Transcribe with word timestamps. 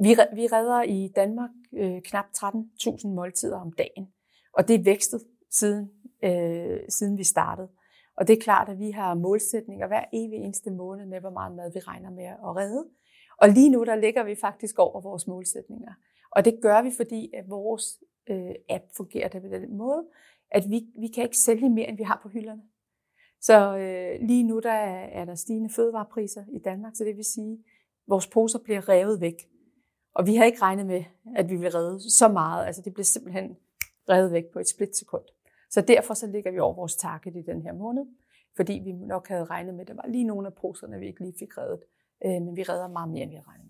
Vi, 0.00 0.16
vi 0.34 0.46
redder 0.46 0.82
i 0.82 1.12
Danmark 1.16 1.50
øh, 1.72 2.02
knap 2.02 2.24
13.000 2.36 3.08
måltider 3.08 3.60
om 3.60 3.72
dagen, 3.72 4.08
og 4.52 4.68
det 4.68 4.74
er 4.74 4.84
vækstet 4.84 5.20
siden, 5.50 5.90
øh, 6.24 6.80
siden 6.88 7.18
vi 7.18 7.24
startede. 7.24 7.68
Og 8.16 8.28
det 8.28 8.38
er 8.38 8.42
klart, 8.42 8.68
at 8.68 8.78
vi 8.78 8.90
har 8.90 9.14
målsætninger 9.14 9.86
hver 9.86 10.04
evig 10.12 10.38
eneste 10.38 10.70
måned 10.70 11.06
med, 11.06 11.20
hvor 11.20 11.30
meget 11.30 11.56
mad 11.56 11.72
vi 11.72 11.80
regner 11.80 12.10
med 12.10 12.24
at 12.24 12.56
redde. 12.56 12.86
Og 13.36 13.48
lige 13.48 13.70
nu, 13.70 13.84
der 13.84 13.94
ligger 13.94 14.22
vi 14.24 14.34
faktisk 14.34 14.78
over 14.78 15.00
vores 15.00 15.26
målsætninger. 15.26 15.92
Og 16.30 16.44
det 16.44 16.58
gør 16.62 16.82
vi, 16.82 16.90
fordi 16.96 17.30
at 17.34 17.50
vores 17.50 17.84
øh, 18.30 18.54
app 18.68 18.84
fungerer 18.96 19.28
på 19.28 19.48
den 19.48 19.76
måde, 19.76 20.06
at 20.50 20.64
vi, 20.70 20.86
vi 21.00 21.06
kan 21.06 21.24
ikke 21.24 21.38
sælge 21.38 21.70
mere, 21.70 21.88
end 21.88 21.96
vi 21.96 22.02
har 22.02 22.20
på 22.22 22.28
hylderne. 22.28 22.62
Så 23.40 23.76
øh, 23.76 24.28
lige 24.28 24.42
nu 24.42 24.60
der 24.60 24.70
er 24.70 25.24
der 25.24 25.34
stigende 25.34 25.70
fødevarepriser 25.70 26.44
i 26.52 26.58
Danmark, 26.58 26.96
så 26.96 27.04
det 27.04 27.16
vil 27.16 27.24
sige, 27.24 27.52
at 27.52 27.58
vores 28.06 28.26
poser 28.26 28.58
bliver 28.58 28.88
revet 28.88 29.20
væk. 29.20 29.34
Og 30.14 30.26
vi 30.26 30.34
havde 30.36 30.46
ikke 30.46 30.62
regnet 30.62 30.86
med, 30.86 31.04
at 31.36 31.48
vi 31.48 31.56
ville 31.56 31.78
redde 31.78 32.10
så 32.10 32.28
meget. 32.28 32.66
Altså 32.66 32.82
det 32.82 32.94
blev 32.94 33.04
simpelthen 33.04 33.56
reddet 34.08 34.32
væk 34.32 34.46
på 34.52 34.58
et 34.58 34.68
splitsekund. 34.68 35.22
Så 35.70 35.80
derfor 35.80 36.14
så 36.14 36.26
ligger 36.26 36.50
vi 36.50 36.58
over 36.58 36.74
vores 36.74 36.96
target 36.96 37.36
i 37.36 37.42
den 37.42 37.62
her 37.62 37.72
måned, 37.72 38.06
fordi 38.56 38.80
vi 38.84 38.92
nok 38.92 39.28
havde 39.28 39.44
regnet 39.44 39.74
med, 39.74 39.80
at 39.80 39.88
der 39.88 39.94
var 39.94 40.06
lige 40.08 40.24
nogle 40.24 40.46
af 40.46 40.54
poserne, 40.54 40.98
vi 40.98 41.06
ikke 41.06 41.20
lige 41.20 41.34
fik 41.38 41.58
reddet. 41.58 41.80
Øh, 42.24 42.42
men 42.42 42.56
vi 42.56 42.62
redder 42.62 42.88
meget 42.88 43.10
mere, 43.10 43.22
end 43.22 43.30
vi 43.30 43.36
havde 43.36 43.48
regnet 43.48 43.66
med. 43.66 43.67